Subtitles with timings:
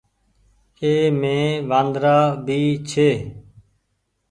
[0.81, 1.37] اي مي
[1.69, 3.09] وآندرآ ڀي ڇي۔